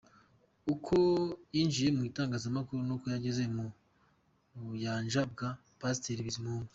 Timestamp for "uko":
0.73-0.95